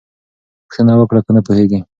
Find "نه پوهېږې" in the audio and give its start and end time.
1.35-1.79